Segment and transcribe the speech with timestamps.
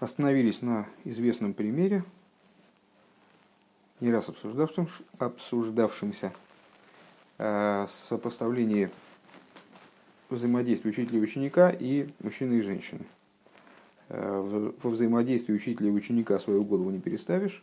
[0.00, 2.04] Остановились на известном примере,
[4.00, 4.88] не раз обсуждавшим,
[5.18, 6.32] обсуждавшимся,
[7.36, 8.88] э, сопоставлении
[10.30, 13.04] взаимодействия учителя и ученика и мужчины и женщины.
[14.08, 17.62] Э, во взаимодействии учителя и ученика свою голову не переставишь,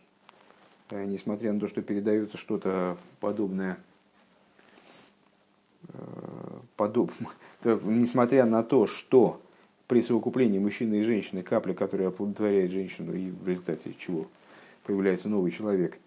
[0.90, 3.78] э, несмотря на то, что передается что-то подобное
[6.76, 7.10] подоб...
[7.64, 9.40] несмотря на то, что
[9.88, 14.26] при совокуплении мужчины и женщины капля, которая оплодотворяет женщину, и в результате чего
[14.84, 15.98] появляется новый человек,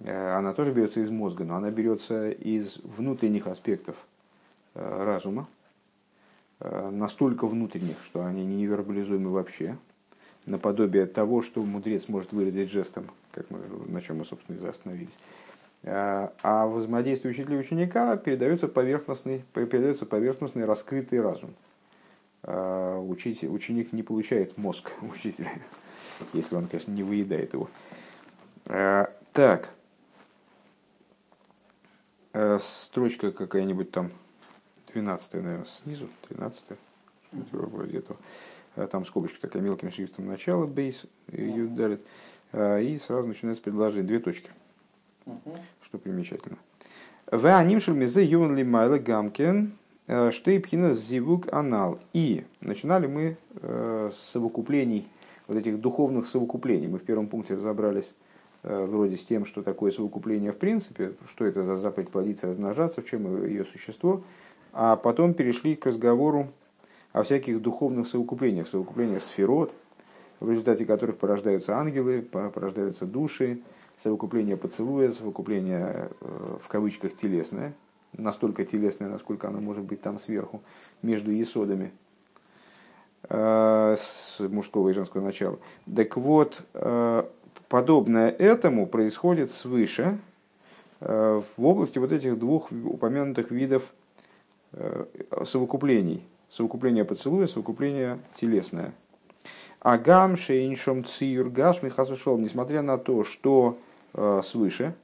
[0.00, 3.96] э, она тоже берется из мозга, но она берется из внутренних аспектов
[4.74, 5.48] э, разума,
[6.60, 9.78] э, настолько внутренних, что они не невербализуемы вообще,
[10.44, 15.18] наподобие того, что мудрец может выразить жестом, как мы, на чем мы, собственно, и остановились.
[15.82, 21.54] А взаимодействие учителя и ученика передается поверхностный, передается поверхностный раскрытый разум–
[22.46, 25.52] учитель, ученик не получает мозг учителя,
[26.32, 27.68] если он, конечно, не выедает его.
[28.66, 29.70] А, так,
[32.32, 34.10] а, строчка какая-нибудь там,
[34.92, 36.64] 12 наверное, снизу, 13
[37.52, 38.18] вроде этого.
[38.90, 42.06] Там скобочка такая мелким шрифтом начало, бейс, ее дарит.
[42.52, 44.50] И сразу начинается предложение, две точки,
[45.82, 46.58] что примечательно.
[47.30, 49.72] В анимшел мизе юн ли майла гамкен
[50.06, 51.98] Штейпхина зивук анал.
[52.12, 55.08] И начинали мы э, с совокуплений,
[55.48, 56.86] вот этих духовных совокуплений.
[56.86, 58.14] Мы в первом пункте разобрались
[58.62, 63.02] э, вроде с тем, что такое совокупление в принципе, что это за заповедь плодиться, размножаться,
[63.02, 64.22] в чем ее существо.
[64.72, 66.48] А потом перешли к разговору
[67.12, 69.74] о всяких духовных совокуплениях, совокуплениях сферот,
[70.38, 73.62] в результате которых порождаются ангелы, порождаются души,
[73.96, 77.72] совокупление поцелуя, совокупление в кавычках телесное,
[78.18, 80.62] настолько телесное, насколько оно может быть там сверху,
[81.02, 81.92] между есодами
[83.28, 85.58] э, с мужского и женского начала.
[85.94, 87.24] Так вот, э,
[87.68, 90.18] подобное этому происходит свыше
[91.00, 93.92] э, в области вот этих двух упомянутых видов
[95.44, 96.22] совокуплений.
[96.50, 98.92] Совокупление поцелуя, совокупление телесное.
[99.80, 103.78] Агам, Шейншом, Циюр, Гаш, Михасвешол, несмотря на то, что
[104.42, 104.94] свыше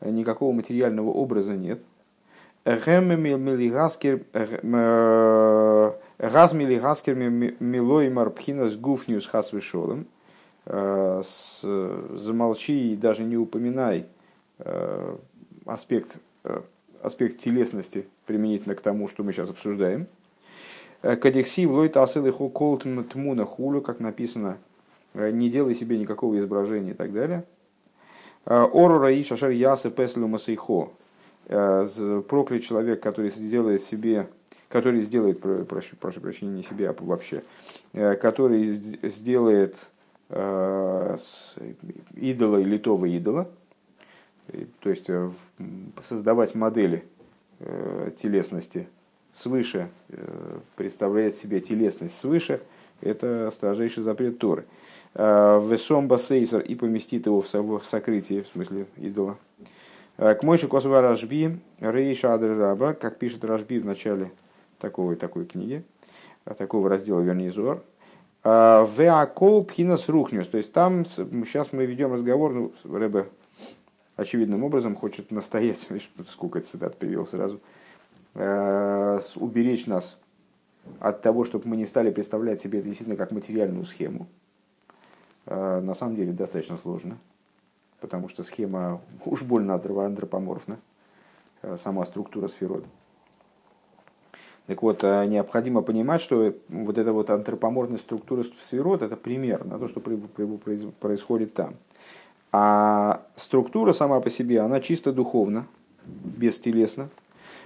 [0.00, 1.82] никакого материального образа нет–
[2.64, 3.28] Размили
[6.78, 10.06] Гаскер Милой Марпхинас Гуфниус Хасвишолом.
[10.64, 14.06] Замолчи и даже не упоминай
[15.66, 16.18] аспект,
[17.02, 20.06] аспект телесности применительно к тому, что мы сейчас обсуждаем.
[21.00, 24.58] Кадексив лой тасылыху колтм тмуна хулю, как написано,
[25.14, 27.42] не делай себе никакого изображения и так далее.
[28.44, 30.92] Ору раи шашар ясы песлю масейхо.
[31.54, 34.26] Э, проклят человек, который сделает себе,
[34.70, 37.42] который сделает, прошу, прошу прощения, не себе, а вообще,
[37.92, 38.64] э, который
[39.02, 39.76] сделает
[40.30, 41.16] э,
[42.14, 43.50] идола и литого идола,
[44.80, 45.08] то есть
[46.02, 47.04] создавать модели
[48.16, 48.88] телесности
[49.32, 49.88] свыше,
[50.74, 52.60] представляет себе телесность свыше,
[53.00, 54.64] это строжайший запрет Торы.
[55.14, 59.38] Весом басейсер и поместит его в сокрытие, в смысле идола,
[60.22, 64.30] к Мойши Косова Рашби, Рейша Адр Раба, как пишет Рашби в начале
[64.78, 65.84] такой, такой книги,
[66.44, 67.82] э, такого раздела, вернее, Зор.
[68.44, 70.46] «Э, Веакол Пхинас Рухнюс.
[70.46, 73.26] То есть там сейчас мы ведем разговор, ну, Рэбе
[74.14, 75.88] очевидным образом хочет настоять,
[76.28, 77.60] сколько цитат привел сразу,
[78.34, 80.18] уберечь нас
[81.00, 84.28] от того, чтобы мы не стали представлять себе это действительно как материальную схему.
[85.46, 87.18] На самом деле достаточно сложно
[88.02, 90.78] потому что схема уж больно антропоморфна,
[91.62, 92.84] э, сама структура сферот.
[94.66, 99.78] Так вот, э, необходимо понимать, что вот эта вот антропоморфная структура сферот– это пример на
[99.78, 101.74] то, что происходит там.
[102.50, 105.66] А структура сама по себе, она чисто духовна,
[106.04, 107.08] бестелесна.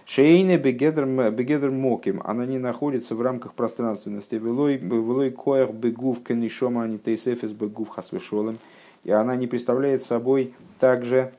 [0.05, 4.37] Шейне бегедр моким, она не находится в рамках пространственности.
[4.37, 8.59] Велой коях бегув кенишома они тейсефес бегув хасвешолем–
[9.07, 11.33] и она не представляет собой также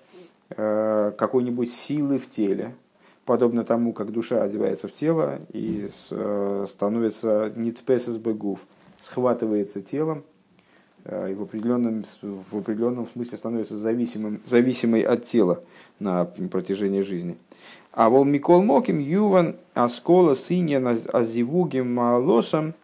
[0.51, 2.73] э, какой-нибудь силы в теле,
[3.25, 8.61] подобно тому, как душа одевается в тело и э, становится нитпесес бегув,
[8.99, 10.23] схватывается телом
[11.03, 15.61] э, и в определенном, в определенном смысле становится зависимым, зависимой от тела
[15.99, 17.37] на протяжении жизни.
[17.91, 20.79] А вол Микол Моким Юван Аскола Синья
[21.11, 22.75] Азивугим Малосом.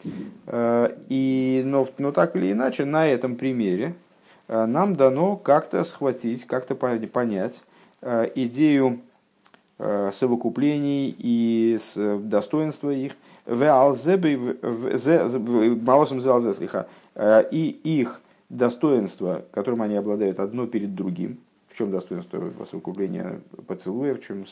[0.51, 3.93] И, но, но так или иначе, на этом примере
[4.47, 7.63] нам дано как-то схватить, как-то понять
[8.01, 8.99] э, идею
[9.79, 13.13] э, совокуплений и достоинства их.
[17.51, 24.21] и их достоинство, которым они обладают одно перед другим, в чем достоинство совокупления поцелуя, в
[24.21, 24.45] чем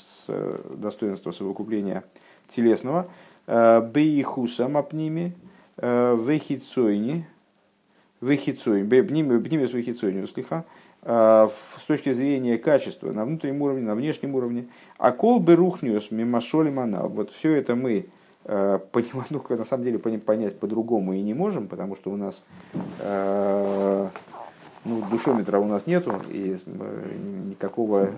[0.76, 2.04] достоинство совокупления
[2.50, 3.08] телесного,
[3.48, 5.36] бейхуса мапними,
[5.78, 7.26] вехицойни,
[8.22, 10.64] вехицойни, бнимес вехицойни, услиха,
[11.04, 14.68] с точки зрения качества на внутреннем уровне, на внешнем уровне.
[14.98, 17.10] А кол бы рухнес мимашоли манал.
[17.10, 18.06] Вот все это мы
[18.46, 22.46] э, понимать, ну, на самом деле понять по-другому и не можем, потому что у нас
[23.00, 24.10] э,
[24.86, 27.18] ну, душометра у нас нету, и э,
[27.50, 28.12] никакого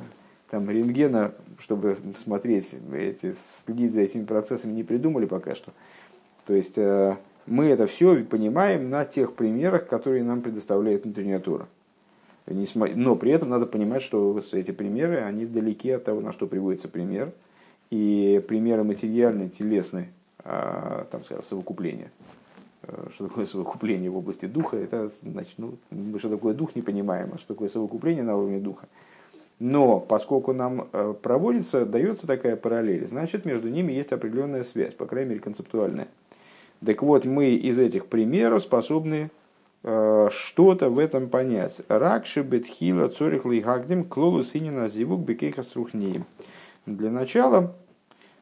[0.49, 3.33] там рентгена, чтобы смотреть, эти,
[3.65, 5.71] следить за этими процессами не придумали пока что.
[6.45, 6.77] То есть
[7.45, 11.67] мы это все понимаем на тех примерах, которые нам предоставляет внутренняя тура.
[12.45, 16.87] Но при этом надо понимать, что эти примеры, они далеки от того, на что приводится
[16.87, 17.31] пример.
[17.89, 20.09] И примеры материальные, телесные,
[20.39, 22.11] а, там, скажем, совокупления.
[22.83, 24.77] Э, что такое совокупление в области духа?
[24.77, 28.59] Это значит, ну, мы что такое дух не понимаем, а что такое совокупление на уровне
[28.59, 28.87] духа.
[29.59, 35.05] Но поскольку нам э, проводится, дается такая параллель, значит между ними есть определенная связь, по
[35.05, 36.07] крайней мере концептуальная.
[36.85, 39.29] Так вот, мы из этих примеров способны
[39.83, 41.81] Э, что-то в этом понять.
[41.89, 46.25] Ракши бетхила цорих лейгагдим клолу синина зивук бекейха струхнием.
[46.85, 47.75] Для начала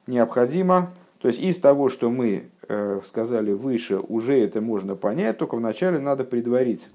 [0.06, 5.56] необходимо, то есть из того, что мы э, сказали выше, уже это можно понять, только
[5.56, 6.92] вначале надо предварить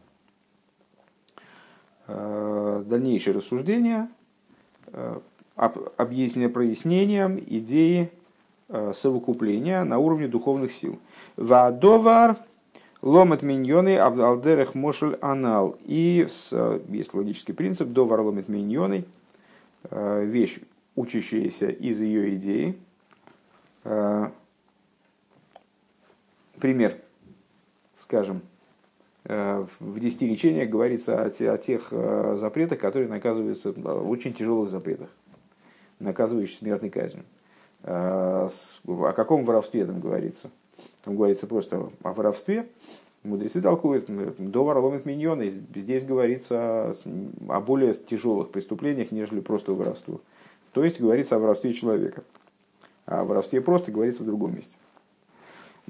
[2.06, 4.08] э, дальнейшее рассуждение,
[5.56, 8.12] объяснение, прояснением идеи
[8.68, 10.98] совокупления на уровне духовных сил.
[11.36, 12.36] Вадовар
[13.06, 15.78] Ломат миньоны алдерех мошель анал.
[15.84, 16.26] И
[16.88, 19.04] есть логический принцип, довар ломат миньоны,
[19.90, 20.58] э, вещь,
[20.96, 22.76] учащаяся из ее идеи.
[23.84, 24.30] Э,
[26.58, 26.96] пример,
[27.96, 28.40] скажем,
[29.24, 31.92] э, в десяти речениях говорится о, тех
[32.36, 35.10] запретах, которые наказываются, очень тяжелых запретах,
[36.00, 37.24] наказывающих смертной казнью.
[37.86, 40.50] О каком воровстве там говорится?
[41.04, 42.66] Там говорится просто о воровстве.
[43.22, 44.06] Мудрецы толкуют,
[44.38, 45.52] до ломит миньоны.
[45.74, 46.94] Здесь говорится
[47.48, 50.20] о более тяжелых преступлениях, нежели просто воровство.
[50.72, 52.22] То есть говорится о воровстве человека.
[53.06, 54.76] А о воровстве просто говорится в другом месте.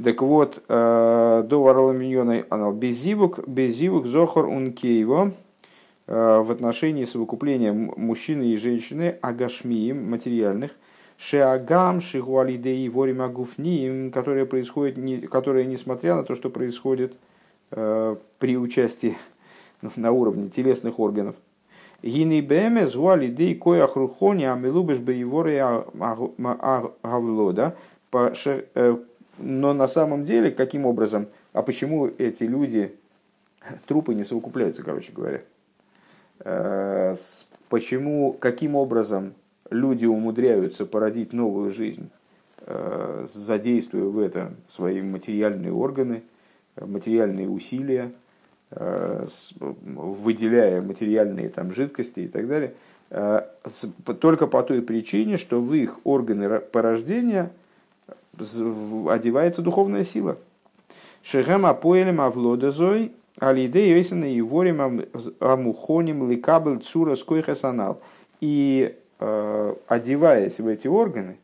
[0.03, 5.33] Так вот, э, до ворола миньона анал безивук, безивук зохор ункейво
[6.07, 10.73] э, в отношении совокупления мужчины и женщины агашмием материальных–
[11.19, 14.99] Шеагам, Шигуалидеи, Ворима Гуфниим, которое происходит,
[15.31, 17.17] которое, несмотря на то, что происходит
[17.71, 19.17] э, при участии
[19.81, 21.37] ну, на уровне телесных органов,
[22.03, 25.59] Гини беме звали дей коя хрухони амилубеш боеворы
[27.03, 27.77] гавлода.
[28.13, 28.97] Э,
[29.39, 32.95] но на самом деле, каким образом, а почему эти люди,
[33.87, 35.43] трупы не совокупляются, короче говоря?
[36.41, 37.17] Э,
[37.69, 39.35] почему, каким образом
[39.71, 42.11] люди умудряются породить новую жизнь,
[42.61, 46.23] э, задействуя в это свои материальные органы,
[46.77, 48.13] материальные усилия,
[48.71, 49.27] э,
[49.59, 52.75] выделяя материальные там, жидкости и так далее,
[53.11, 53.43] э,
[54.21, 57.51] только по той причине, что в их органы порождения
[58.39, 60.37] одевается духовная сила.
[61.23, 65.05] Шехем апоэлем авлодазой алидей и ворим
[65.41, 68.01] амухоним ликабель цура скойхасанал.
[68.41, 71.39] И одеваясь в эти органы,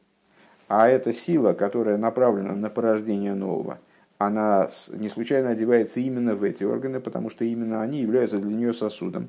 [0.68, 3.78] а эта сила, которая направлена на порождение нового,
[4.18, 8.72] она не случайно одевается именно в эти органы, потому что именно они являются для нее
[8.72, 9.28] сосудом,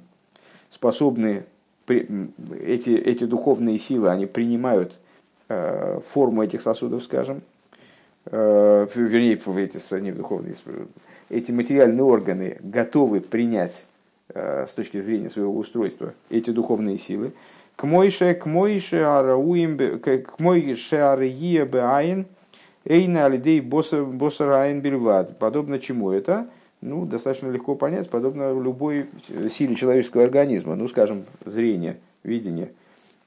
[0.69, 1.43] способны,
[1.87, 4.97] эти, эти духовные силы, они принимают
[5.49, 7.41] э, форму этих сосудов, скажем,
[8.27, 10.55] э, вернее, эти, не духовные,
[11.29, 13.85] эти материальные органы готовы принять
[14.33, 17.33] с точки зрения своего устройства эти духовные силы,
[17.75, 22.27] к мойше, к мойше арауим, к мойше ария беаин,
[22.85, 25.37] эйна алидей босараин бельвад.
[25.37, 26.47] Подобно чему это?
[26.81, 29.09] Ну, достаточно легко понять, подобно любой
[29.51, 30.75] силе человеческого организма.
[30.75, 32.73] Ну, скажем, зрение, видение.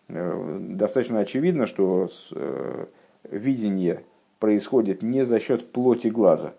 [0.08, 2.84] Э, достаточно очевидно, что э,
[3.30, 4.02] видение
[4.40, 6.52] происходит не за счет плоти глаза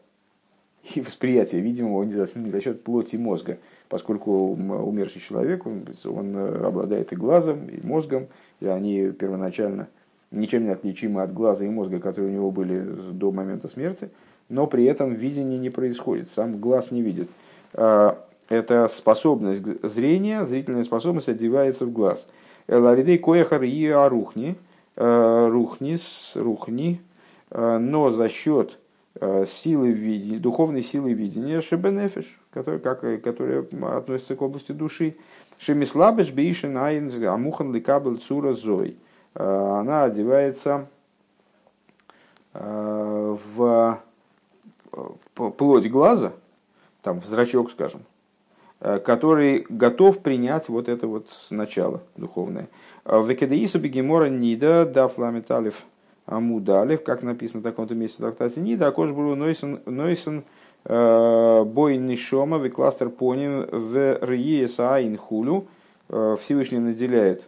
[0.95, 3.57] и восприятия видимого не за, не за счет плоти мозга
[3.89, 8.27] поскольку умерший человек, он, он э, обладает и глазом, и мозгом,
[8.59, 9.87] и они первоначально
[10.31, 12.79] ничем не отличимы от глаза и мозга, которые у него были
[13.11, 14.09] до момента смерти,
[14.49, 17.29] но при этом видение не происходит, сам глаз не видит.
[17.73, 22.27] А, это способность зрения, зрительная способность одевается в глаз.
[22.67, 24.57] Эларидей коехар и арухни,
[24.95, 27.01] э, рухнис, рухни,
[27.51, 28.77] э, но за счет
[29.47, 35.15] силы видения, духовной силы видения шебенефиш, которая, как, которая относится к области души.
[35.57, 38.97] Шемислабеш бейшин айн амухан ликабель цура зой.
[39.33, 40.87] Она одевается
[42.53, 43.99] в
[45.33, 46.33] плоть глаза,
[47.01, 48.01] там, в зрачок, скажем,
[48.79, 52.67] который готов принять вот это вот начало духовное.
[53.03, 55.83] В Экедеису Бегемора Нида Дафламеталев
[56.27, 60.43] Амудалев, как написано в таком-то месте в трактате Нида, Акош был Нойсон, Нойсон
[60.83, 65.67] э, Бой Нишома, Викластер Поним, в Риеса Хулю.
[66.09, 67.47] Э, Всевышний наделяет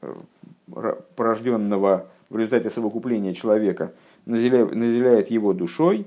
[0.00, 0.14] э,
[1.16, 3.92] порожденного в результате совокупления человека,
[4.26, 6.06] наделяет его душой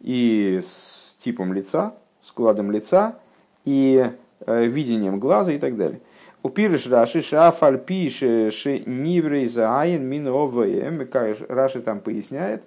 [0.00, 3.18] и с типом лица, складом лица
[3.66, 4.10] и
[4.46, 6.00] видением глаза и так далее.
[6.42, 11.08] Упирыш Раши Шафаль пише ши ниврей заайн мин овэм.
[11.48, 12.64] Раши там поясняет,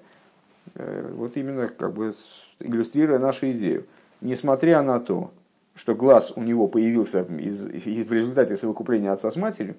[0.75, 2.13] э, вот именно как бы
[2.60, 3.86] иллюстрируя нашу идею.
[4.22, 5.32] Несмотря на то,
[5.75, 9.75] что глаз у него появился из, в результате совокупления отца с матерью,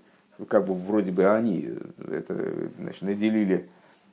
[0.49, 1.71] как бы вроде бы они
[2.07, 3.67] это, значит, наделили,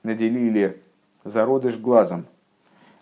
[0.03, 0.77] наделили
[1.25, 2.25] зародыш глазом.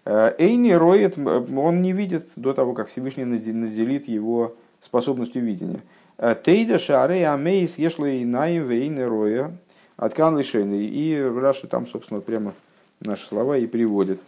[0.05, 5.81] Э, אינו רואה, он не видит до того, как Всевышний наделит его способностью видения.
[6.21, 9.57] תדע שהרי המת יש לו עיניים ואינו רואה
[9.97, 10.85] עד כאן לשונו.
[10.85, 12.53] И Раши там, собственно, прямо
[12.99, 14.21] наши слова и приводит.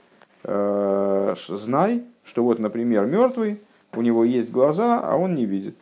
[0.43, 3.61] «Э, знай, что вот, например, мертвый,
[3.93, 5.77] у него есть глаза, а он не видит.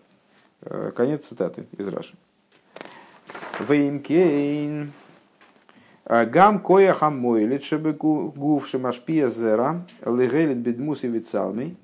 [0.64, 2.14] Э, конец цитаты из Раши.
[3.60, 4.92] ואם כן.
[6.06, 11.78] Гам коя хамойлит, чтобы гуф шамашпия зера, легелит бедмус и вицалмей.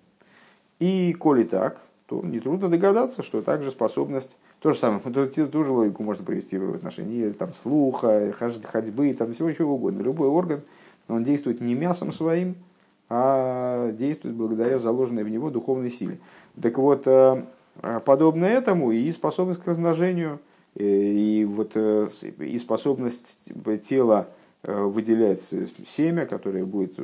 [0.79, 5.71] И коли так, то нетрудно догадаться, что также способность, то же самое, ту, ту же
[5.71, 10.01] логику можно провести в отношении там, слуха, ходьбы, там, всего чего угодно.
[10.01, 10.61] Любой орган,
[11.09, 12.55] он действует не мясом своим,
[13.09, 16.19] а действует благодаря заложенной в него духовной силе.
[16.61, 17.43] Так вот, э,
[18.05, 20.39] подобно этому и способность к размножению,
[20.75, 22.07] э, и, вот, э,
[22.39, 23.37] и способность
[23.87, 24.27] тела
[24.63, 25.41] выделять
[25.85, 26.99] семя, которое будет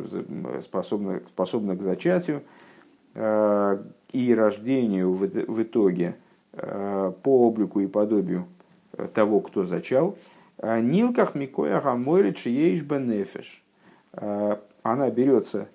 [0.64, 2.42] способно, способно к зачатию,
[4.14, 6.16] и рождению в итоге
[6.54, 8.46] э, по облику и подобию
[8.94, 10.18] э, того, кто зачал.
[10.60, 13.64] А Нилках Микоя Гамойлит Шиеиш Бенефеш.
[14.14, 15.68] Э, она берется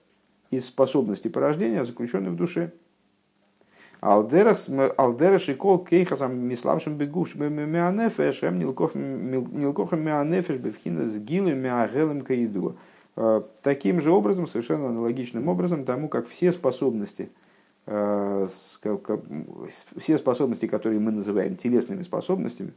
[0.50, 2.72] из способности порождения, заключенной в душе.
[4.00, 12.76] Алдераш и кол кейхасам миславшим бегуш меанефеш, эм нилкохам меанефеш бевхина с гилем меагелем каиду.
[13.62, 17.46] Таким же образом, совершенно аналогичным образом, тому как все способности– Э,
[19.96, 22.74] все способности, которые мы называем телесными способностями,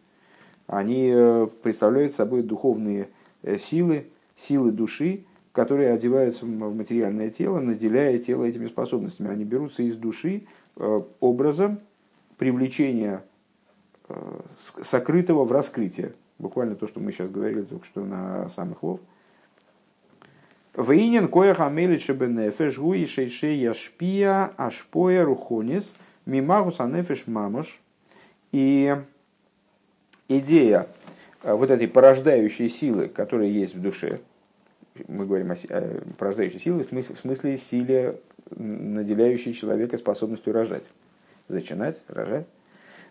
[0.68, 3.10] они э, представляют собой духовные
[3.44, 9.30] э, силы, силы души, которые одеваются в материальное тело, наделяя тело этими способностями.
[9.30, 10.44] Они берутся из души
[11.20, 11.82] образом
[12.38, 13.22] привлечения
[14.82, 16.14] сокрытого в раскрытие.
[16.40, 19.02] Буквально то, что мы сейчас говорили только что на самых лов.
[20.76, 27.82] Вейнин коях амелит шебенефеш гуи шейшей яшпия ашпоя рухонис мимагус анефеш мамош.
[28.54, 28.96] И
[30.30, 30.88] идея
[31.44, 34.22] э, вот этой порождающей силы, которая есть в душе,
[35.08, 35.56] мы говорим о
[36.18, 38.20] порождающей силе в смысле, силе,
[38.52, 40.90] наделяющей человека способностью рожать,
[41.50, 42.46] зачинать, рожать.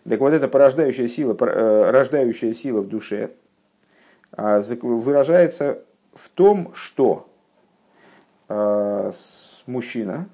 [0.07, 3.31] Так вот эта порождающая сила, э, рождающая сила в душе
[4.31, 7.30] а, выражается в том, что Э,
[9.67, 10.27] мужчина,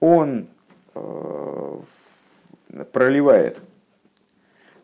[0.00, 0.46] он
[0.94, 1.78] э,
[2.92, 3.60] проливает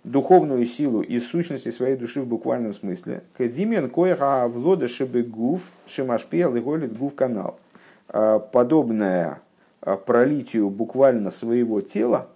[0.03, 3.23] духовную силу из сущности своей души в буквальном смысле.
[3.37, 7.61] Кадимен коеха влода шебегуф шимашпел и гуф канал.
[8.09, 9.41] Э, подобное
[10.07, 12.29] пролитию буквально своего тела,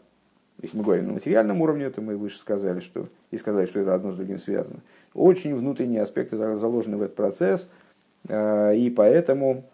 [0.62, 3.94] если мы говорим на материальном уровне, то мы выше сказали, что и сказали, что это
[3.94, 4.80] одно с другим связано.
[5.12, 7.93] Очень внутренние аспекты заложены в этот процесс– Э,
[8.28, 9.64] и поэтому,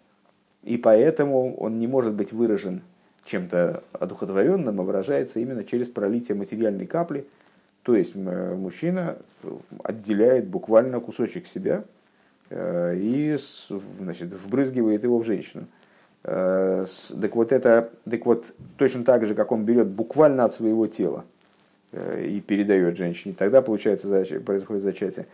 [0.64, 2.83] и поэтому он не может быть выражен
[3.25, 7.26] чем-то одухотворенным, а выражается именно через пролитие материальной капли.
[7.83, 9.16] То есть мужчина
[9.85, 11.85] отделяет буквально кусочек себя
[12.50, 13.37] э, и
[13.99, 15.66] значит, вбрызгивает его в женщину.
[16.25, 16.85] Э,
[17.21, 21.25] так вот, это, так вот, точно так же, как он берет буквально от своего тела
[21.92, 25.26] и передает женщине, тогда получается, происходит зачатие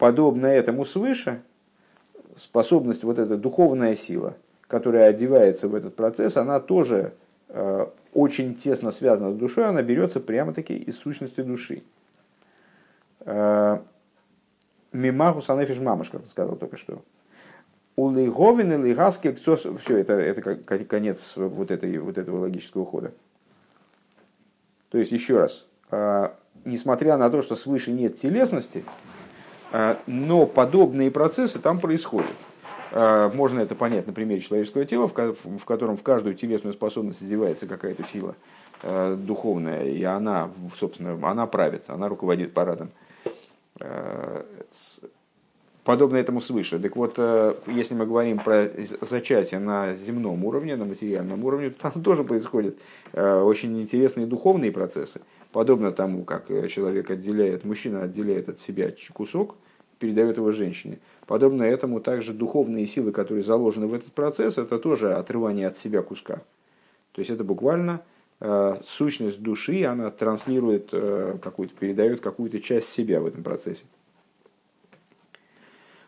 [0.00, 1.42] подобно этому свыше,
[2.34, 4.34] способность, вот эта духовная сила,
[4.66, 7.12] которая одевается в этот процесс, она тоже
[7.48, 11.82] э, очень тесно связана с душой, она берется прямо-таки из сущности души.
[13.20, 13.80] Э,
[14.92, 17.02] Мимаху санефиш мамаш, как сказал только что.
[17.96, 19.54] Улыговин или Гаски, все,
[19.98, 23.12] это, это конец вот, этой, вот этого логического хода.
[24.88, 28.82] То есть, еще раз, а, несмотря на то, что свыше нет телесности,
[30.06, 32.36] но подобные процессы там происходят.
[32.92, 37.66] А, можно это понять на примере человеческого тела, в котором в каждую телесную способность одевается
[37.66, 38.34] какая-то сила
[38.82, 42.90] духовная, и она, собственно, она правит, она руководит парадом
[45.84, 46.78] подобно этому свыше.
[46.78, 48.68] Так вот, э, если мы говорим про
[49.00, 52.76] зачатие на земном уровне, на материальном уровне, то там тоже происходят
[53.12, 55.20] э, очень интересные духовные процессы.
[55.52, 59.56] Подобно тому, как э, человек отделяет, мужчина отделяет от себя кусок,
[59.98, 60.98] передает его женщине.
[61.26, 66.02] Подобно этому также духовные силы, которые заложены в этот процесс, это тоже отрывание от себя
[66.02, 66.42] куска.
[67.12, 68.02] То есть это буквально
[68.82, 70.90] сущность души, она транслирует
[71.42, 73.84] какую-то, передает какую-то часть себя в этом процессе.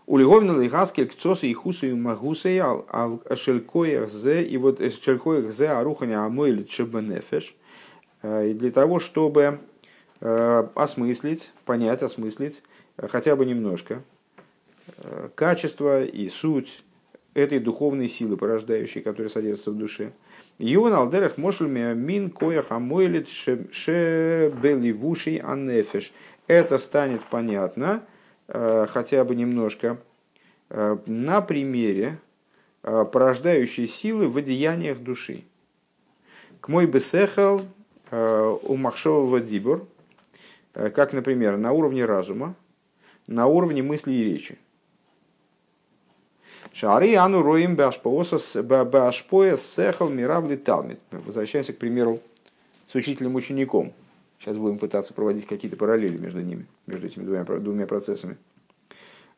[0.06, 6.25] Улиговна лигаскель кцосы и хусу и магусей ал шелькоях зе и вот шелькоях зе аруханя
[6.25, 7.54] амойлит шебенефеш.
[8.25, 9.61] И для того, чтобы
[10.21, 12.64] осмыслить, понять, осмыслить
[12.97, 14.02] хотя бы немножко
[15.37, 16.82] качество и суть
[17.35, 20.11] этой духовной силы, порождающей, которая содержится в душе.
[20.59, 26.12] Юн алдерах мошельме мин коях амойлит шебеливуший аннефеш.
[26.49, 28.06] Это станет понятно, Э,
[28.52, 29.99] хотя бы немножко
[30.68, 32.18] э, на примере
[32.82, 35.44] э, порождающей силы в одеяниях души.
[36.61, 37.62] К мой бесехал
[38.11, 39.88] у махшового дибур,
[40.75, 42.54] как, например, на уровне разума,
[43.26, 44.59] на уровне мысли и речи.
[46.75, 51.00] Шари ану роим башпоя сехал миравли талмит.
[51.11, 52.21] Возвращаемся к примеру
[52.87, 53.94] с учителем-учеником.
[54.42, 58.37] Сейчас будем пытаться проводить какие-то параллели между ними, между этими двумя, двумя процессами.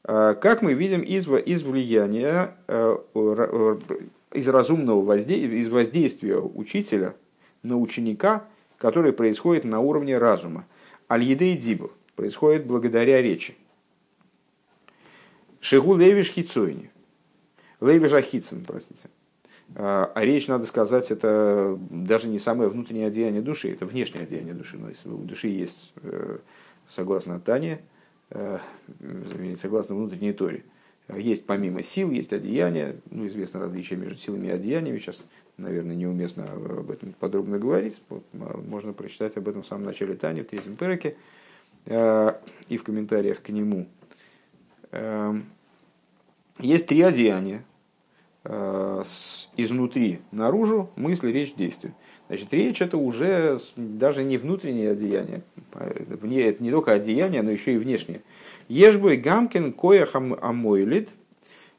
[0.03, 2.97] А, как мы видим из, из влияния, э,
[4.33, 7.15] из разумного воздействия, из воздействия учителя
[7.63, 8.47] на ученика,
[8.79, 10.65] которое происходит на уровне разума.
[11.11, 13.57] Аль-Еде и Дибур происходит благодаря речи.
[15.61, 16.91] Шигу Левиш Хицойни.
[17.83, 19.11] Левиш Ахицин, простите.
[19.77, 24.55] А, а речь, надо сказать, это даже не самое внутреннее одеяние души, это внешнее одеяние
[24.55, 24.79] души.
[24.79, 26.39] Но если у души есть, э,
[26.87, 27.81] согласно Тане,
[28.31, 28.59] э,
[29.57, 30.65] согласно внутренней Торе,
[31.17, 35.19] есть помимо сил, есть одеяния, ну, известно различие между силами и одеяниями, сейчас,
[35.57, 38.01] наверное, неуместно об этом подробно говорить,
[38.33, 41.17] можно прочитать об этом в самом начале Тани, в третьем переке,
[41.87, 42.33] э,
[42.69, 43.89] и в комментариях к нему.
[46.61, 47.65] Есть три одеяния,
[48.45, 51.95] изнутри наружу мысли, речь, действие.
[52.29, 55.43] Значит, речь это уже даже не внутреннее одеяние.
[55.73, 58.23] Вне, это не только одеяние, но еще и внешнее.
[58.69, 61.11] Ежбой гамкин коях амойлит.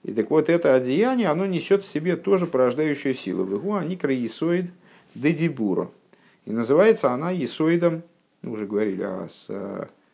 [0.04, 3.44] И так вот это одеяние, оно несет в себе тоже порождающую силу.
[3.44, 4.66] Вегу аникра есоид
[5.16, 5.90] дедибура.
[6.46, 8.04] И называется она есоидом,
[8.44, 9.28] мы уже говорили о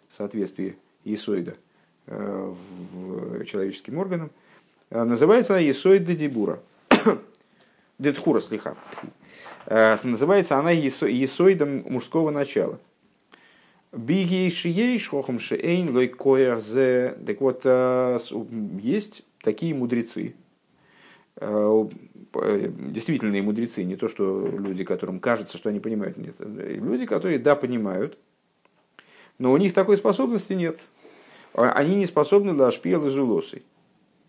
[0.10, 1.56] соответствии есоида
[2.08, 2.54] э,
[2.94, 4.32] в человеческим органам,
[4.92, 6.62] называется она есоид дедибура.
[7.98, 8.76] Детхура слиха.
[9.66, 12.80] Э, называется она есоидом мужского начала.
[13.92, 16.12] Бигейшией шохом шеэйн лой
[16.62, 17.16] зе.
[17.26, 18.18] Так вот, э,
[18.82, 20.34] есть такие мудрецы,
[21.36, 21.90] э,
[22.34, 26.36] действительные мудрецы, не то, что люди, которым кажется, что они понимают, нет.
[26.40, 28.18] Люди, которые, да, понимают,
[29.38, 30.80] но у них такой способности нет.
[31.54, 33.64] Они не способны для шпиел и зулосой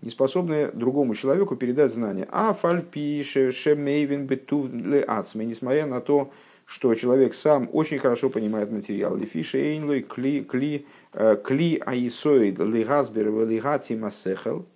[0.02, 2.28] не способны другому человеку передать знания.
[2.30, 6.30] А фальпи шемейвин бетувле ацме, несмотря на то,
[6.66, 9.16] что человек сам очень хорошо понимает материал.
[9.16, 14.66] Лифиши эйнлой кли кли э, кли аисоид лигазбер лигати масехал,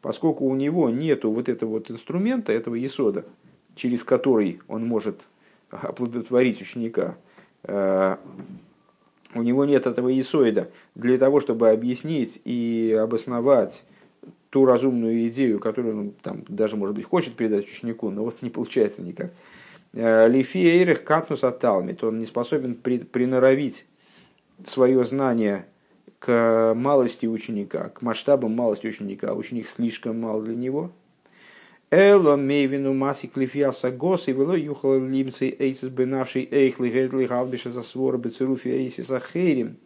[0.00, 3.24] поскольку у него нету вот этого вот инструмента, этого есода,
[3.74, 5.22] через который он может
[5.70, 7.16] оплодотворить ученика,
[7.64, 8.16] э,
[9.34, 13.84] у него нет этого есоида для того, чтобы объяснить и обосновать
[14.50, 18.50] ту разумную идею, которую он там, даже, может быть, хочет передать ученику, но вот не
[18.50, 19.30] получается никак.
[19.92, 23.86] Э, Лифиейрих катнус аталмит, он не способен при, приноровить
[24.66, 25.66] свое знание
[26.18, 29.32] к малости ученика, к масштабам малости ученика.
[29.34, 30.90] Ученик слишком мал для него.
[31.90, 37.82] Эло мейвину маси клифиаса гос и вело юхал лимцы эйсис бенавший эйхли гедли галбиша за
[37.82, 39.76] свора бецеруфи эйсис ахейрим.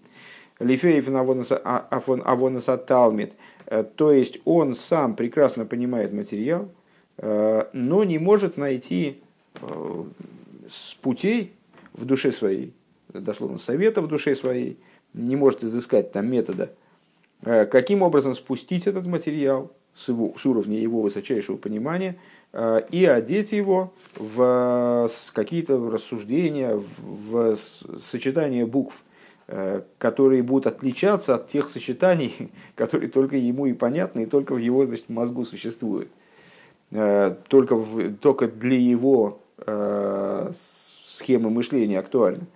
[0.58, 3.32] Лифеев авонас аталмит.
[3.66, 6.68] Э, то есть он сам прекрасно понимает материал,
[7.18, 9.22] э, но не может найти
[9.54, 10.04] э,
[10.70, 11.52] с путей
[11.92, 12.72] в душе своей,
[13.12, 14.78] дословно совета в душе своей,
[15.12, 16.72] не может изыскать там метода,
[17.42, 22.16] каким образом спустить этот материал с, его, с уровня его высочайшего понимания
[22.90, 27.56] и одеть его в какие-то рассуждения, в
[28.10, 29.04] сочетание букв,
[29.98, 34.86] которые будут отличаться от тех сочетаний, которые только ему и понятны, и только в его
[34.86, 36.08] значит, мозгу существуют.
[36.90, 39.40] Только, в, только для его
[41.06, 42.46] схемы мышления актуальны.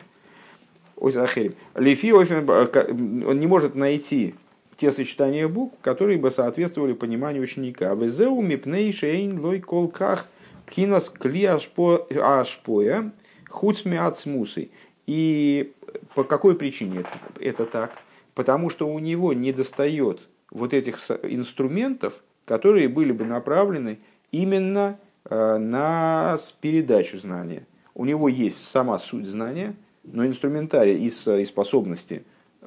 [1.75, 4.35] Лифи он не может найти
[4.77, 7.95] те сочетания букв, которые бы соответствовали пониманию ученика.
[7.95, 10.29] Везеу мипней шейн лой колках
[10.67, 13.13] кинас кли ашпоя
[13.49, 14.71] хуцми ацмусы.
[15.07, 15.73] И
[16.15, 17.93] по какой причине это, это так?
[18.35, 23.99] Потому что у него не достает вот этих инструментов, которые были бы направлены
[24.31, 27.67] именно э, на передачу знания.
[27.95, 29.75] У него есть сама суть знания–
[30.13, 32.25] но инструментарий и, и способности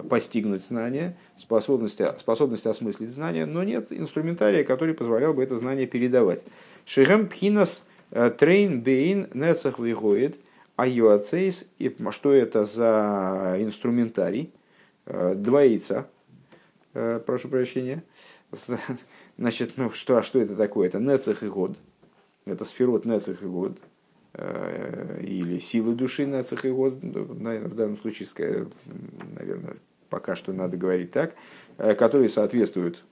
[0.10, 6.46] постигнуть знания, способности, способности осмыслить знания, но нет инструментария, который позволял бы это знание передавать.
[6.86, 10.40] שהם בחינת э, תרין ביעין נצח והוד
[10.82, 11.66] היועצות.
[12.12, 14.52] Что это за инструментарий?
[15.06, 16.08] Э, два яйца.
[16.94, 18.04] Э, прошу прощения.
[19.38, 20.88] Значит, ну что, а что это такое?
[20.88, 21.78] Это нецах и год.
[22.46, 23.78] Это сферот нецах и год.
[24.34, 28.68] Э, или силы души на год, наверное, в данном случае,
[29.36, 29.76] наверное,
[30.10, 31.36] пока что надо говорить так,
[31.78, 33.04] которые соответствуют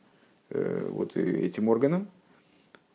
[0.49, 2.07] вот этим органам.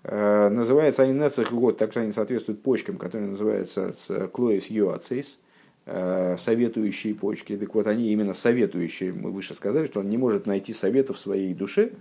[0.04, 3.92] Называется они нецех год, также они соответствуют почкам, которые называются
[4.32, 5.38] клоис юацейс,
[5.86, 7.56] советующие почки.
[7.56, 9.12] Так вот, они именно советующие.
[9.14, 11.92] Мы выше сказали, что он не может найти совета в своей душе,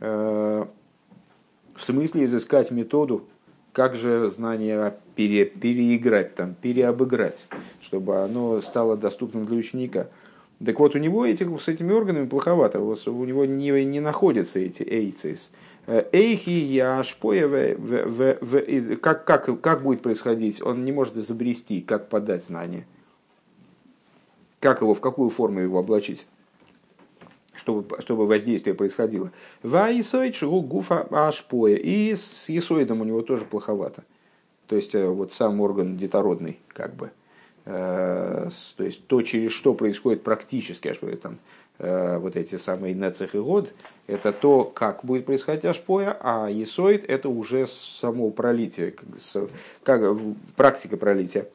[0.00, 0.68] в
[1.78, 3.24] смысле изыскать методу,
[3.72, 7.46] как же знание пере, переиграть, там, переобыграть,
[7.80, 10.08] чтобы оно стало доступным для ученика.
[10.64, 14.82] Так вот, у него этих, с этими органами плоховато, у него не, не находятся эти
[14.82, 15.50] эйцис.
[15.86, 17.76] Эйхи яшпоя,
[18.96, 22.86] как, как, как будет происходить, он не может изобрести, как подать знание.
[24.60, 26.26] Как его, в какую форму его облачить
[27.56, 29.30] чтобы, чтобы воздействие происходило.
[29.62, 31.76] Ваисоид шигу гуфа ашпоя.
[31.76, 34.04] И с есоидом у него тоже плоховато.
[34.66, 37.10] То есть э, вот сам орган детородный, как бы.
[37.64, 41.38] Э, то есть то, через что происходит практически, аж там, э,
[41.78, 43.74] вот эти самые нецех и год,
[44.06, 48.94] это то, как будет происходить ашпоя, а есоид это уже само пролитие,
[49.82, 50.16] как,
[50.56, 51.48] практика пролития.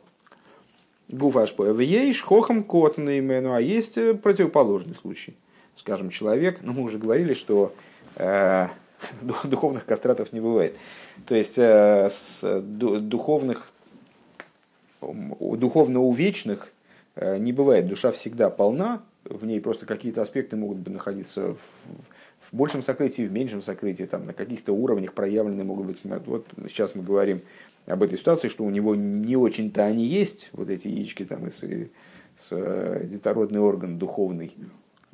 [1.08, 1.74] Гуфа ашпоя.
[1.74, 5.38] В ейш хохам котный имену, а есть противоположный случай–
[5.80, 7.74] скажем, человек, ну мы уже говорили, что
[8.16, 8.68] э,
[9.44, 10.76] духовных кастратов не бывает.
[11.26, 13.72] То есть э, с духовных,
[15.02, 16.72] духовно увечных
[17.16, 17.88] э, не бывает.
[17.88, 21.58] Душа всегда полна, в ней просто какие-то аспекты могут находиться в,
[22.42, 26.00] в большем сокрытии, в меньшем сокрытии, там, на каких-то уровнях проявлены могут быть.
[26.26, 27.42] Вот сейчас мы говорим
[27.86, 31.50] об этой ситуации, что у него не очень-то они есть, вот эти яички там, и
[31.50, 31.92] с, и
[32.38, 34.54] с э, детородный орган духовный,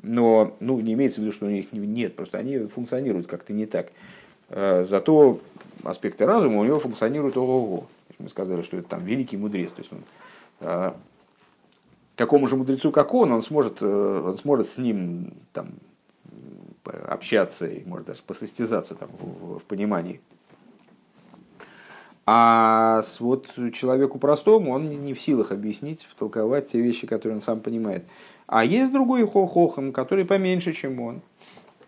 [0.01, 3.65] но ну, не имеется в виду, что у них нет, просто они функционируют как-то не
[3.65, 3.91] так.
[4.49, 5.39] Э, зато
[5.83, 7.87] аспекты разума у него функционируют ого-го.
[8.19, 9.71] Мы сказали, что это там великий мудрец.
[9.71, 10.03] То есть он,
[10.61, 10.93] э,
[12.15, 15.67] такому же мудрецу, как он, он сможет, э, он сможет с ним там,
[16.83, 20.21] общаться и, может, даже посостязаться там, в, в понимании.
[22.27, 27.59] А вот человеку простому он не в силах объяснить, втолковать те вещи, которые он сам
[27.59, 28.03] понимает.
[28.47, 31.21] А есть другой хохохам, который поменьше, чем он.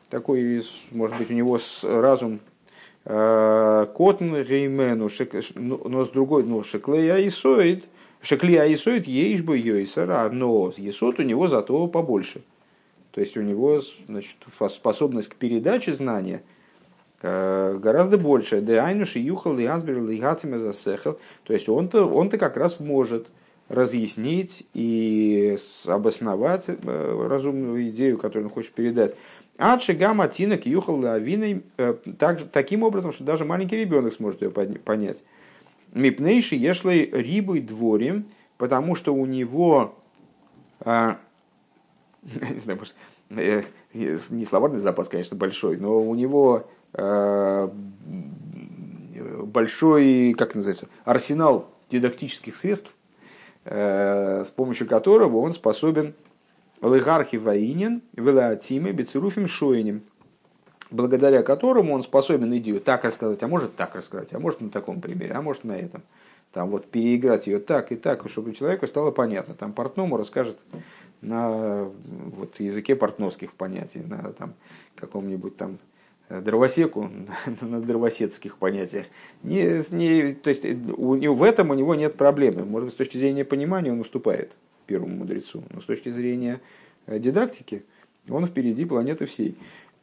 [0.10, 2.40] Такой, может быть, у него разум
[3.06, 5.10] э, Котн Реймену,
[5.56, 7.86] ну, но с другой, ну, Шеклея Аисоид,
[8.22, 12.42] Шеклея Аисоид ейш бы Йойсара, но Есот у него зато побольше.
[13.12, 14.36] То есть у него значит,
[14.70, 16.44] способность к передаче знания
[17.22, 18.62] э, гораздо больше.
[18.62, 21.18] Деайнуши юхал и азбер лигатиме засехал.
[21.44, 23.28] То есть он-то, он-то как раз может
[23.70, 29.16] разъяснить и обосновать э, разумную идею, которую он хочет передать.
[29.58, 31.96] Адши гамма тинок юхал лавиной э,
[32.52, 35.24] таким образом, что даже маленький ребенок сможет ее понять.
[35.94, 39.96] Мипнейши ешлой рибой дворим, потому что у него
[40.82, 41.18] а,
[42.24, 42.96] не знаю, может,
[43.30, 47.74] э, не словарный запас, конечно, большой, но у него а,
[49.44, 52.92] большой, как называется, арсенал дидактических средств,
[53.70, 56.14] Э, с помощью которого он способен
[56.82, 60.04] лыгархи воинен, велатиме, бецеруфим шоинем,
[60.92, 65.02] благодаря которому он способен идею так рассказать, а может так рассказать, а может на таком
[65.02, 66.04] примере, а может на этом.
[66.54, 69.54] Там вот переиграть ее так и так, чтобы человеку стало понятно.
[69.54, 70.58] Там портному расскажет
[71.22, 74.54] на вот, языке портновских понятий, на там,
[74.96, 75.78] каком-нибудь там
[76.30, 77.10] дровосеку
[77.62, 79.08] на дровосекских понятиях.
[79.44, 82.66] Не, не, то есть у, в этом у него нет проблемы.
[82.66, 84.54] Может с точки зрения понимания он уступает
[84.86, 86.62] первому мудрецу, но с точки зрения
[87.08, 87.84] дидактики
[88.30, 89.58] он впереди планеты всей.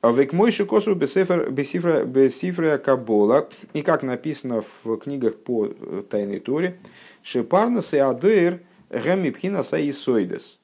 [0.05, 5.69] А век мой шикосу бесифра кабола, и как написано в книгах по
[6.11, 6.79] Тайной Торе,
[7.23, 10.59] шепарнас и адыр гэмипхина саисоидес,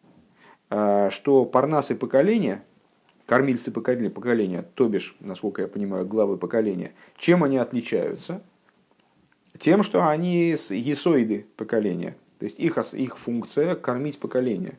[0.68, 2.62] что парнасы поколения–
[3.24, 8.42] кормильцы поколения, поколения, то бишь, насколько я понимаю, главы поколения, чем они отличаются?
[9.58, 12.14] Тем, что они есоиды поколения.
[12.40, 14.78] То есть их, их функция кормить поколение.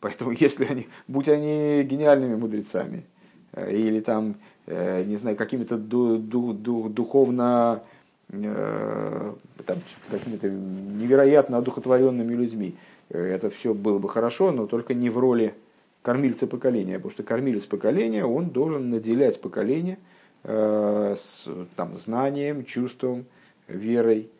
[0.00, 3.09] Поэтому если они, будь они гениальными мудрецами, э,
[3.56, 4.36] или там,
[4.66, 7.82] э, не знаю, какими-то ду, ду, ду, духовно
[8.28, 9.32] э,
[9.66, 9.78] там,
[10.10, 12.76] какими-то невероятно одухотворенными людьми,
[13.08, 15.54] это все было бы хорошо, но только не в роли
[16.02, 19.98] кормильца поколения, потому что кормилец поколения, он должен наделять поколение
[20.44, 23.26] э, с, там, знанием, чувством,
[23.68, 24.30] верой.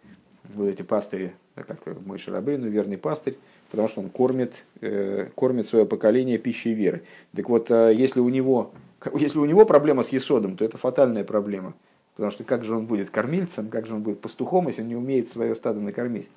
[0.54, 3.36] Вот эти пастыри, как мой Шарабейн, верный пастырь,
[3.70, 7.02] потому что он кормит, э, кормит свое поколение пищей веры.
[7.36, 8.72] Так вот, э, если у него,
[9.14, 11.74] если у него проблема с есодом, то это фатальная проблема.
[12.14, 14.96] Потому что как же он будет кормильцем, как же он будет пастухом, если он не
[14.96, 16.28] умеет свое стадо накормить.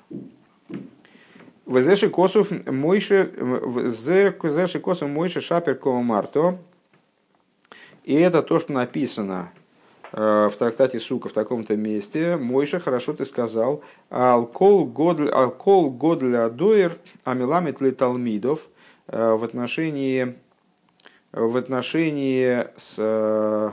[1.66, 6.58] Везеши косов мойше, везеши косов мойше шапер марто.
[8.04, 9.52] И это то, что написано
[10.12, 12.36] э, в трактате Сука в таком-то месте.
[12.36, 13.82] Мойша, хорошо ты сказал.
[14.10, 18.68] Алкол годль адоир амиламит ли талмидов
[19.08, 20.36] э, в отношении
[21.34, 23.72] в отношении с э,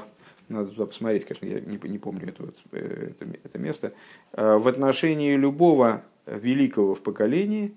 [0.49, 3.93] надо туда посмотреть, конечно, я не, не помню это, вот, это, это место,
[4.33, 7.73] в отношении любого великого в поколении,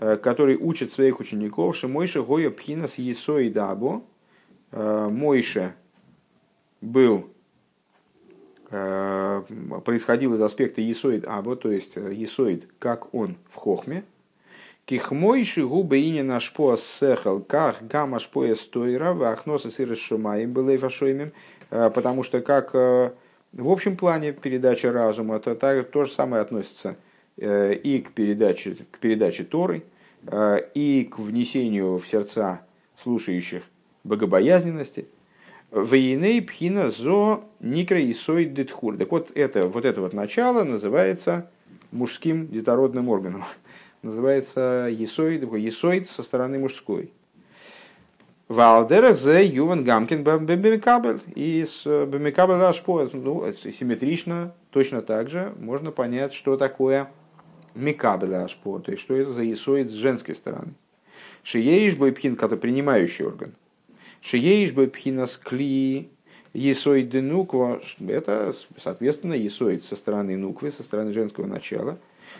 [0.00, 4.04] Э, который учит своих учеников, что Мойша Гоя Пхинас Есой Дабо.
[4.70, 5.74] Э, Мойша
[6.80, 7.30] был,
[8.70, 9.42] э,
[9.84, 14.04] происходил из аспекта Есоид Або, то есть Есоид, как он в Хохме.
[14.88, 21.32] Кихмойши губы ини наш по сехал, как гамаш по стойра, вахноса сыры шумаем был фашоймем,
[21.68, 23.12] потому что как в
[23.70, 26.96] общем плане передача разума, то, так, то же самое относится
[27.40, 29.84] Э, и к передаче, к передаче Торы,
[30.26, 32.62] э, и к внесению в сердца
[33.00, 33.62] слушающих
[34.02, 35.06] богобоязненности.
[35.70, 38.96] Вейней пхина зо никра и сой детхур.
[38.96, 41.48] Так вот это, вот это вот начало называется
[41.92, 43.44] мужским детородным органом.
[44.02, 47.12] Называется есоид, есоид со стороны мужской.
[48.48, 51.20] Валдера зе Юван Гамкин Бемикабель.
[51.34, 57.10] И с Бемикабель Ашпо, ну, симметрично, точно так же можно понять, что такое
[57.74, 60.74] Микабеля Ашпо, то есть что это за исоид с женской стороны.
[61.42, 63.54] Шиеиш Бойпхин, который принимающий орган.
[64.20, 66.10] Шиеиш Бойпхина скли
[66.54, 71.98] Есоид нуква, это, соответственно, есоид со стороны нуквы, со стороны женского начала.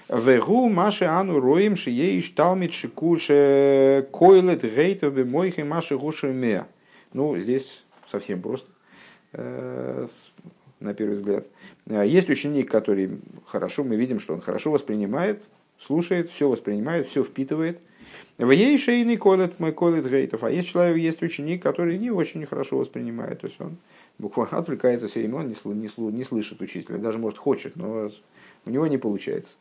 [0.09, 6.66] Вегу маши ану роем шиеиш талмит шикуше койлет гейтобе мойхи маши гуши меа.
[7.12, 8.71] Ну, здесь совсем просто,
[9.35, 10.07] э,
[10.81, 11.47] на первый взгляд.
[11.90, 15.44] А есть ученик, который хорошо, мы видим, что он хорошо воспринимает,
[15.79, 17.79] слушает, все воспринимает, все впитывает.
[18.38, 20.42] В ей шейный колет мой колет гейтов.
[20.42, 23.40] А есть человек, есть ученик, который не очень хорошо воспринимает.
[23.42, 23.77] То есть он
[24.18, 28.11] буквально отвлекается все время, он не слышит учителя, даже может хочет, но
[28.64, 29.55] у него не получается.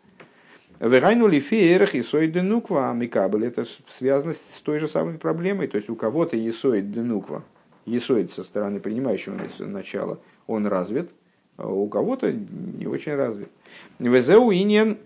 [0.79, 3.45] Верайну ли феерах и сой денуква микабель.
[3.45, 5.67] Это связано с той же самой проблемой.
[5.67, 7.43] То есть у кого-то есоид денуква,
[7.85, 11.09] есоид со стороны принимающего начала, он развит,
[11.57, 13.49] а у кого-то не очень развит.
[13.97, 14.97] Везеу иньян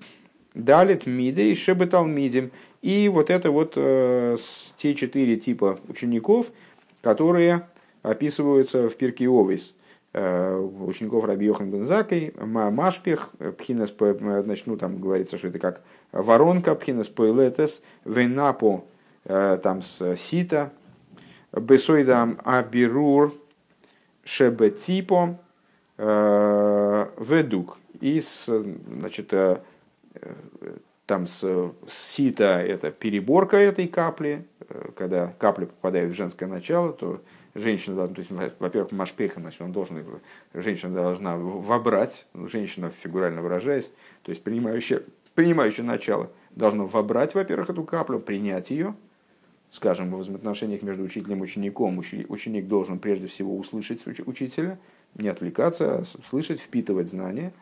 [0.54, 2.52] далит миде и шебетал мидим.
[2.82, 4.38] И вот это вот э,
[4.78, 6.48] те четыре типа учеников,
[7.02, 7.68] которые
[8.02, 9.74] описываются в Пирке Овейс.
[10.14, 16.76] Э, учеников Раби Йохан Бензакой, Машпех, Пхинес, значит, ну там говорится, что это как воронка,
[16.76, 18.84] Пхинес Поэлетес, Венапо,
[19.26, 20.72] э, там с Сита,
[21.54, 23.34] Бесойдам Абирур,
[24.24, 25.38] Шебетипо,
[26.04, 27.78] Э, ведук.
[28.00, 29.60] И значит, э,
[31.06, 37.22] там с, сита это переборка этой капли, э, когда капля попадает в женское начало, то
[37.54, 40.04] женщина должна, то есть, во-первых, машпеха, значит, он должен,
[40.54, 43.92] женщина должна вобрать, женщина фигурально выражаясь,
[44.24, 45.04] то есть принимающая,
[45.36, 48.96] принимающее начало должно вобрать, во-первых, эту каплю, принять ее,
[49.72, 54.78] скажем, в взаимоотношениях между учителем и учеником, ученик должен прежде всего услышать учителя,
[55.16, 57.54] не отвлекаться, слышать, впитывать знания,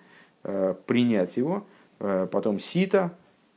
[0.43, 1.65] э, принять его,
[1.99, 3.15] э, потом сита,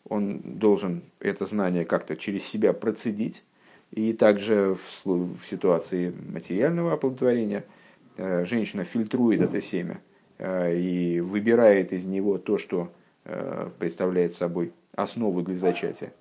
[0.08, 3.42] он должен это знание как-то через себя процедить,
[3.92, 7.64] и также в, в ситуации материального оплодотворения
[8.16, 10.00] женщина фильтрует это семя
[10.38, 12.92] и выбирает из него то, что
[13.78, 16.12] представляет собой основу для зачатия.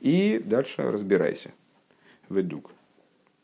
[0.00, 1.50] И дальше разбирайся.
[2.28, 2.70] Ведук.